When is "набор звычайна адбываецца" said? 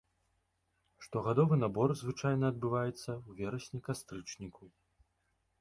1.63-3.11